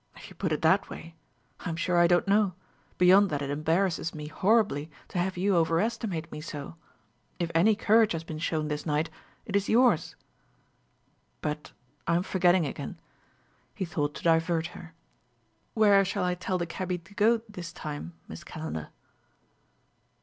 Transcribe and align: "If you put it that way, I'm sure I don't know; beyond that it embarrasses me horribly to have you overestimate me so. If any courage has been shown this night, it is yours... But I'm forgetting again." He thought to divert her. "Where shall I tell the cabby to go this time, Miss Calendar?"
"If 0.15 0.29
you 0.31 0.35
put 0.35 0.51
it 0.51 0.63
that 0.63 0.89
way, 0.89 1.13
I'm 1.59 1.75
sure 1.75 1.99
I 1.99 2.07
don't 2.07 2.27
know; 2.27 2.55
beyond 2.97 3.29
that 3.29 3.43
it 3.43 3.51
embarrasses 3.51 4.15
me 4.15 4.29
horribly 4.29 4.89
to 5.09 5.19
have 5.19 5.37
you 5.37 5.55
overestimate 5.55 6.31
me 6.31 6.41
so. 6.41 6.75
If 7.37 7.51
any 7.53 7.75
courage 7.75 8.13
has 8.13 8.23
been 8.23 8.39
shown 8.39 8.67
this 8.67 8.83
night, 8.83 9.11
it 9.45 9.55
is 9.55 9.69
yours... 9.69 10.15
But 11.41 11.71
I'm 12.07 12.23
forgetting 12.23 12.65
again." 12.65 12.99
He 13.75 13.85
thought 13.85 14.15
to 14.15 14.23
divert 14.23 14.65
her. 14.73 14.95
"Where 15.75 16.03
shall 16.03 16.23
I 16.23 16.33
tell 16.33 16.57
the 16.57 16.65
cabby 16.65 16.97
to 16.97 17.13
go 17.13 17.41
this 17.47 17.71
time, 17.71 18.13
Miss 18.27 18.43
Calendar?" 18.43 18.89